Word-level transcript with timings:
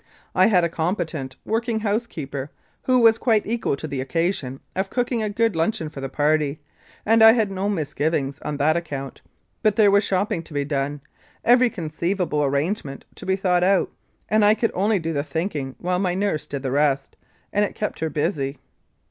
I 0.33 0.47
had 0.47 0.63
a 0.63 0.67
competent 0.67 1.35
working 1.45 1.81
housekeeper, 1.81 2.49
who 2.85 3.01
was 3.01 3.19
quite 3.19 3.45
equal 3.45 3.75
to 3.75 3.87
the 3.87 4.01
occasion 4.01 4.59
of 4.75 4.89
cooking 4.89 5.21
a 5.21 5.29
good 5.29 5.55
luncheon 5.55 5.89
for 5.89 6.01
the 6.01 6.09
party, 6.09 6.59
and 7.05 7.23
I 7.23 7.33
had 7.33 7.51
no 7.51 7.69
misgivings 7.69 8.39
on 8.39 8.57
that 8.57 8.75
account, 8.75 9.21
but 9.61 9.75
there 9.75 9.91
was 9.91 10.03
shopping 10.03 10.41
to 10.41 10.55
be 10.55 10.65
done, 10.65 11.01
every 11.45 11.69
con 11.69 11.91
ceivable 11.91 12.43
arrangement 12.43 13.05
to 13.13 13.27
be 13.27 13.35
thought 13.35 13.61
out, 13.61 13.91
and 14.27 14.43
I 14.43 14.55
could 14.55 14.71
only 14.73 14.97
do 14.97 15.13
the 15.13 15.23
thinking 15.23 15.75
while 15.77 15.99
my 15.99 16.15
nurse 16.15 16.47
did 16.47 16.63
the 16.63 16.71
rest, 16.71 17.15
and 17.53 17.63
it 17.63 17.75
kept 17.75 17.99
her 17.99 18.09
busy. 18.09 18.57